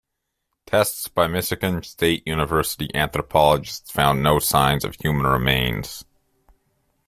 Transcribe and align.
Tests 0.65 1.07
by 1.09 1.27
Michigan 1.27 1.83
State 1.83 2.23
University 2.25 2.89
anthropologists 2.95 3.91
found 3.91 4.23
no 4.23 4.39
signs 4.39 4.83
of 4.83 4.95
human 4.95 5.27
remains. 5.27 6.05